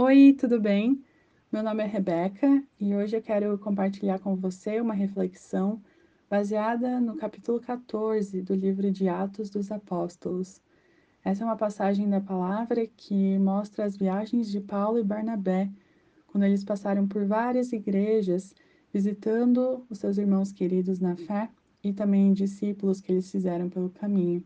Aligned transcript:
Oi, 0.00 0.32
tudo 0.38 0.60
bem? 0.60 1.04
Meu 1.50 1.60
nome 1.60 1.82
é 1.82 1.86
Rebeca 1.86 2.62
e 2.80 2.94
hoje 2.94 3.16
eu 3.16 3.20
quero 3.20 3.58
compartilhar 3.58 4.20
com 4.20 4.36
você 4.36 4.80
uma 4.80 4.94
reflexão 4.94 5.82
baseada 6.30 7.00
no 7.00 7.16
capítulo 7.16 7.58
14 7.60 8.40
do 8.40 8.54
livro 8.54 8.92
de 8.92 9.08
Atos 9.08 9.50
dos 9.50 9.72
Apóstolos. 9.72 10.62
Essa 11.24 11.42
é 11.42 11.44
uma 11.44 11.56
passagem 11.56 12.08
da 12.08 12.20
palavra 12.20 12.86
que 12.86 13.36
mostra 13.40 13.84
as 13.86 13.96
viagens 13.96 14.48
de 14.48 14.60
Paulo 14.60 15.00
e 15.00 15.02
Barnabé, 15.02 15.68
quando 16.28 16.44
eles 16.44 16.62
passaram 16.62 17.08
por 17.08 17.24
várias 17.24 17.72
igrejas, 17.72 18.54
visitando 18.92 19.84
os 19.90 19.98
seus 19.98 20.16
irmãos 20.16 20.52
queridos 20.52 21.00
na 21.00 21.16
fé 21.16 21.50
e 21.82 21.92
também 21.92 22.32
discípulos 22.32 23.00
que 23.00 23.10
eles 23.10 23.28
fizeram 23.28 23.68
pelo 23.68 23.90
caminho. 23.90 24.44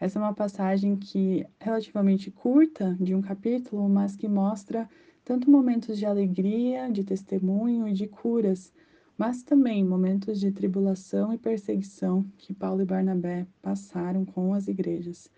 Essa 0.00 0.18
é 0.18 0.22
uma 0.22 0.34
passagem 0.34 0.94
que 0.96 1.44
relativamente 1.60 2.30
curta 2.30 2.96
de 3.00 3.14
um 3.14 3.20
capítulo, 3.20 3.88
mas 3.88 4.14
que 4.14 4.28
mostra 4.28 4.88
tanto 5.24 5.50
momentos 5.50 5.98
de 5.98 6.06
alegria, 6.06 6.88
de 6.90 7.02
testemunho 7.02 7.88
e 7.88 7.92
de 7.92 8.06
curas, 8.06 8.72
mas 9.16 9.42
também 9.42 9.84
momentos 9.84 10.38
de 10.38 10.52
tribulação 10.52 11.34
e 11.34 11.38
perseguição 11.38 12.24
que 12.38 12.54
Paulo 12.54 12.82
e 12.82 12.84
Barnabé 12.84 13.46
passaram 13.60 14.24
com 14.24 14.54
as 14.54 14.68
igrejas. 14.68 15.28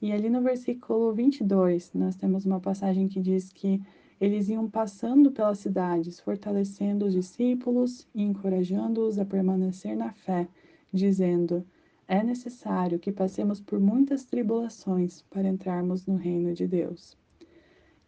E 0.00 0.12
ali 0.12 0.28
no 0.28 0.42
versículo 0.42 1.14
22, 1.14 1.94
nós 1.94 2.16
temos 2.16 2.44
uma 2.44 2.60
passagem 2.60 3.08
que 3.08 3.18
diz 3.18 3.50
que 3.50 3.80
eles 4.20 4.50
iam 4.50 4.68
passando 4.68 5.30
pelas 5.30 5.58
cidades, 5.58 6.20
fortalecendo 6.20 7.06
os 7.06 7.14
discípulos 7.14 8.06
e 8.14 8.22
encorajando-os 8.22 9.18
a 9.18 9.24
permanecer 9.24 9.96
na 9.96 10.12
fé, 10.12 10.46
dizendo: 10.92 11.64
é 12.08 12.22
necessário 12.22 12.98
que 12.98 13.12
passemos 13.12 13.60
por 13.60 13.80
muitas 13.80 14.24
tribulações 14.24 15.22
para 15.22 15.48
entrarmos 15.48 16.06
no 16.06 16.16
reino 16.16 16.54
de 16.54 16.66
Deus. 16.66 17.16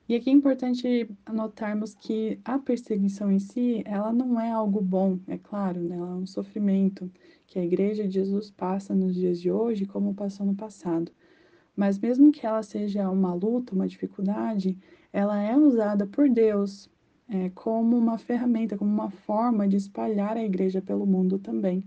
E 0.09 0.15
aqui 0.15 0.31
é 0.31 0.33
importante 0.33 1.11
notarmos 1.31 1.95
que 1.95 2.41
a 2.43 2.59
perseguição 2.59 3.31
em 3.31 3.39
si, 3.39 3.83
ela 3.85 4.11
não 4.11 4.41
é 4.41 4.51
algo 4.51 4.81
bom, 4.81 5.19
é 5.27 5.37
claro, 5.37 5.81
né? 5.81 5.97
ela 5.97 6.13
é 6.13 6.15
um 6.15 6.27
sofrimento 6.27 7.11
que 7.47 7.59
a 7.59 7.65
Igreja 7.65 8.05
de 8.05 8.15
Jesus 8.15 8.51
passa 8.51 8.95
nos 8.95 9.15
dias 9.15 9.39
de 9.39 9.51
hoje 9.51 9.85
como 9.85 10.15
passou 10.15 10.47
no 10.47 10.55
passado. 10.55 11.13
Mas 11.77 11.99
mesmo 11.99 12.33
que 12.33 12.47
ela 12.47 12.63
seja 12.63 13.11
uma 13.11 13.35
luta, 13.35 13.75
uma 13.75 13.87
dificuldade, 13.87 14.79
ela 15.13 15.41
é 15.43 15.55
usada 15.57 16.07
por 16.07 16.29
Deus 16.31 16.89
é, 17.29 17.51
como 17.51 17.97
uma 17.97 18.17
ferramenta, 18.17 18.79
como 18.79 18.91
uma 18.91 19.11
forma 19.11 19.69
de 19.69 19.77
espalhar 19.77 20.37
a 20.39 20.43
Igreja 20.43 20.81
pelo 20.81 21.07
mundo 21.07 21.39
também. 21.39 21.85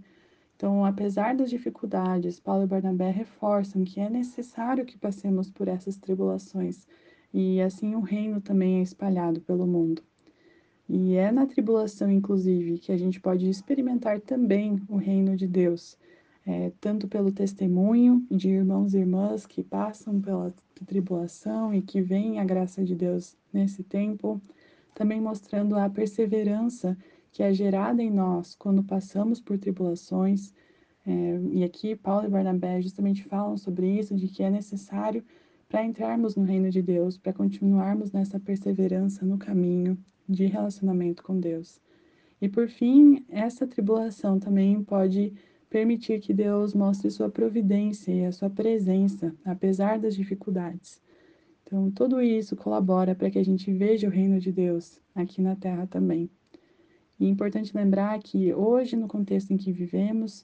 Então, 0.62 0.86
apesar 0.86 1.36
das 1.36 1.50
dificuldades, 1.50 2.40
Paulo 2.40 2.66
e 2.66 2.68
Barnabé 2.68 3.10
reforçam 3.10 3.84
que 3.84 4.00
é 4.00 4.08
necessário 4.08 4.86
que 4.86 4.96
passemos 4.96 5.50
por 5.50 5.68
essas 5.68 5.98
tribulações 5.98 6.86
e 7.34 7.60
assim 7.60 7.96
o 7.96 8.00
reino 8.00 8.40
também 8.40 8.78
é 8.78 8.84
espalhado 8.84 9.42
pelo 9.42 9.66
mundo. 9.66 10.04
E 10.88 11.16
é 11.16 11.32
na 11.32 11.48
tribulação, 11.48 12.12
inclusive, 12.12 12.78
que 12.78 12.92
a 12.92 12.98
gente 12.98 13.20
pode 13.20 13.50
experimentar 13.50 14.22
também 14.22 14.80
o 14.88 14.98
reino 14.98 15.36
de 15.36 15.48
Deus, 15.48 15.98
é, 16.46 16.72
tanto 16.80 17.08
pelo 17.08 17.32
testemunho 17.32 18.24
de 18.30 18.50
irmãos 18.50 18.94
e 18.94 19.00
irmãs 19.00 19.48
que 19.48 19.64
passam 19.64 20.22
pela 20.22 20.54
tribulação 20.86 21.74
e 21.74 21.82
que 21.82 22.04
veem 22.04 22.40
a 22.40 22.46
graça 22.46 22.84
de 22.84 22.94
Deus 22.94 23.36
nesse 23.52 23.82
tempo, 23.82 24.40
também 24.94 25.20
mostrando 25.20 25.76
a 25.76 25.90
perseverança 25.90 26.96
que 27.32 27.42
é 27.42 27.54
gerada 27.54 28.04
em 28.04 28.12
nós 28.12 28.56
quando 28.56 28.84
passamos 28.84 29.40
por 29.40 29.58
tribulações. 29.58 30.54
É, 31.06 31.40
e 31.52 31.64
aqui 31.64 31.96
Paulo 31.96 32.28
e 32.28 32.30
Barnabé 32.30 32.82
justamente 32.82 33.24
falam 33.24 33.58
sobre 33.58 33.88
isso, 34.00 34.16
de 34.16 34.28
que 34.28 34.44
é 34.44 34.50
necessário 34.50 35.24
para 35.68 35.86
entrarmos 35.86 36.36
no 36.36 36.44
reino 36.44 36.70
de 36.70 36.82
Deus, 36.82 37.18
para 37.18 37.32
continuarmos 37.32 38.12
nessa 38.12 38.40
perseverança 38.40 39.26
no 39.26 39.38
caminho 39.38 39.98
de 40.28 40.46
relacionamento 40.46 41.24
com 41.24 41.40
Deus. 41.40 41.80
E 42.42 42.50
por 42.50 42.68
fim, 42.68 43.24
essa 43.30 43.66
tribulação 43.66 44.38
também 44.38 44.84
pode 44.84 45.34
permitir 45.70 46.20
que 46.20 46.34
Deus 46.34 46.74
mostre 46.74 47.10
sua 47.10 47.30
providência 47.30 48.12
e 48.12 48.26
a 48.26 48.32
sua 48.32 48.50
presença, 48.50 49.34
apesar 49.46 49.98
das 49.98 50.16
dificuldades. 50.16 51.02
Então, 51.64 51.90
tudo 51.90 52.22
isso 52.22 52.58
colabora 52.58 53.16
para 53.16 53.32
que 53.32 53.40
a 53.40 53.46
gente 53.46 53.72
veja 53.72 54.08
o 54.08 54.12
reino 54.12 54.40
de 54.40 54.52
Deus 54.52 55.00
aqui 55.16 55.42
na 55.42 55.56
terra 55.56 55.88
também. 55.88 56.30
E 57.22 57.26
é 57.28 57.30
importante 57.30 57.78
lembrar 57.78 58.18
que 58.18 58.52
hoje, 58.52 58.96
no 58.96 59.08
contexto 59.08 59.54
em 59.54 59.58
que 59.58 59.72
vivemos, 59.72 60.44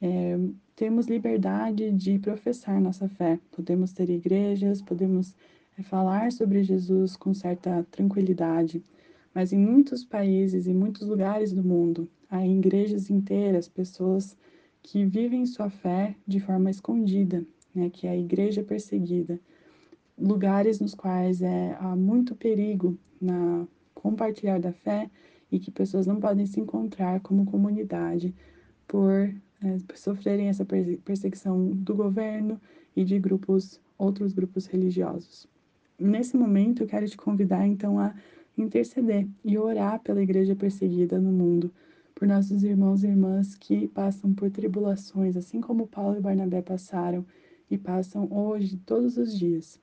é, 0.00 0.38
temos 0.76 1.08
liberdade 1.08 1.90
de 1.90 2.16
professar 2.20 2.80
nossa 2.80 3.08
fé. 3.08 3.40
Podemos 3.50 3.92
ter 3.92 4.08
igrejas, 4.08 4.80
podemos 4.80 5.34
é, 5.76 5.82
falar 5.82 6.30
sobre 6.30 6.62
Jesus 6.62 7.16
com 7.16 7.34
certa 7.34 7.84
tranquilidade, 7.90 8.84
mas 9.34 9.52
em 9.52 9.58
muitos 9.58 10.04
países, 10.04 10.68
em 10.68 10.74
muitos 10.74 11.08
lugares 11.08 11.52
do 11.52 11.64
mundo, 11.64 12.08
há 12.30 12.46
igrejas 12.46 13.10
inteiras, 13.10 13.66
pessoas 13.66 14.36
que 14.80 15.04
vivem 15.04 15.44
sua 15.44 15.70
fé 15.70 16.14
de 16.24 16.38
forma 16.38 16.70
escondida, 16.70 17.44
né, 17.74 17.90
que 17.90 18.06
é 18.06 18.10
a 18.10 18.16
igreja 18.16 18.62
perseguida. 18.62 19.40
Lugares 20.16 20.78
nos 20.78 20.94
quais 20.94 21.42
é, 21.42 21.76
há 21.80 21.96
muito 21.96 22.36
perigo 22.36 22.96
na 23.20 23.66
compartilhar 23.92 24.60
da 24.60 24.72
fé 24.72 25.10
e 25.52 25.60
que 25.60 25.70
pessoas 25.70 26.06
não 26.06 26.18
podem 26.18 26.46
se 26.46 26.58
encontrar 26.58 27.20
como 27.20 27.44
comunidade 27.44 28.34
por, 28.88 29.12
é, 29.62 29.78
sofrerem 29.94 30.48
essa 30.48 30.66
perseguição 31.04 31.68
do 31.70 31.94
governo 31.94 32.58
e 32.96 33.04
de 33.04 33.18
grupos, 33.18 33.78
outros 33.98 34.32
grupos 34.32 34.66
religiosos. 34.66 35.46
Nesse 35.98 36.36
momento, 36.36 36.82
eu 36.82 36.86
quero 36.86 37.06
te 37.06 37.16
convidar 37.16 37.66
então 37.66 38.00
a 38.00 38.14
interceder 38.56 39.28
e 39.44 39.58
orar 39.58 40.00
pela 40.00 40.22
igreja 40.22 40.56
perseguida 40.56 41.20
no 41.20 41.30
mundo, 41.30 41.70
por 42.14 42.26
nossos 42.26 42.62
irmãos 42.64 43.04
e 43.04 43.08
irmãs 43.08 43.54
que 43.54 43.88
passam 43.88 44.32
por 44.34 44.50
tribulações, 44.50 45.36
assim 45.36 45.60
como 45.60 45.86
Paulo 45.86 46.16
e 46.16 46.20
Barnabé 46.20 46.62
passaram 46.62 47.24
e 47.70 47.76
passam 47.76 48.28
hoje, 48.30 48.78
todos 48.78 49.16
os 49.16 49.38
dias. 49.38 49.80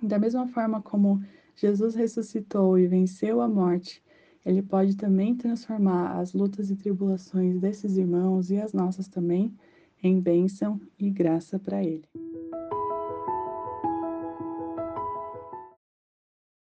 Da 0.00 0.18
mesma 0.18 0.46
forma 0.46 0.80
como 0.80 1.22
Jesus 1.56 1.94
ressuscitou 1.94 2.78
e 2.78 2.86
venceu 2.86 3.40
a 3.40 3.48
morte, 3.48 4.02
ele 4.48 4.62
pode 4.62 4.96
também 4.96 5.36
transformar 5.36 6.18
as 6.18 6.32
lutas 6.32 6.70
e 6.70 6.76
tribulações 6.76 7.60
desses 7.60 7.98
irmãos 7.98 8.50
e 8.50 8.58
as 8.58 8.72
nossas 8.72 9.06
também 9.06 9.54
em 10.02 10.18
bênção 10.18 10.80
e 10.98 11.10
graça 11.10 11.58
para 11.58 11.84
Ele. 11.84 12.08